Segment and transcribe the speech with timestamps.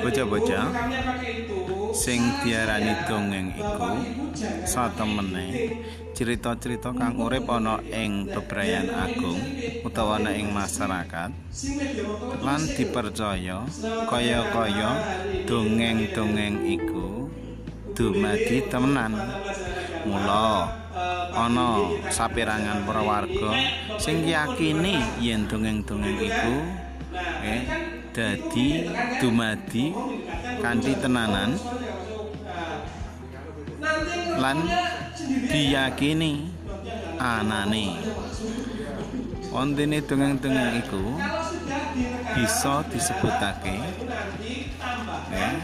[0.00, 0.66] Bocah-bocah
[1.92, 4.00] sing diarani dongeng iku
[4.64, 5.76] satemene
[6.16, 9.36] cerita-cerita kang urip ana ing bebrayan agung
[9.84, 11.36] utawa ana ing masyarakat
[12.40, 13.68] lan dipercaya
[14.08, 14.90] kaya-kaya
[15.44, 17.28] dongeng-dongeng iku
[17.92, 19.20] dumadi temenan.
[20.08, 20.80] Mula
[21.36, 23.52] ana saperangan para warga
[24.00, 26.56] sing yakini yen dongeng-dongeng iku
[27.44, 28.90] eh dadi
[29.22, 29.94] dumadi
[30.62, 31.54] kanthi tenanan
[34.42, 34.58] lan
[35.50, 36.50] diyakini
[37.20, 37.86] anane.
[39.50, 41.02] Ontene dongeng-dongeng iku
[42.38, 43.82] bisa disebutake
[45.34, 45.54] eh,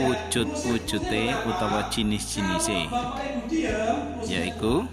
[0.00, 2.88] wujud-wujude utawa jinis-jinise
[4.24, 4.88] yaiku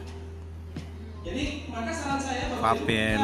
[2.60, 3.24] fabel